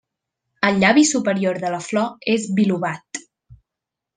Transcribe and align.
El 0.69 0.79
llavi 0.83 1.03
superior 1.09 1.59
de 1.65 1.71
la 1.75 1.81
flor 1.89 2.33
és 2.37 2.51
bilobat. 2.61 3.21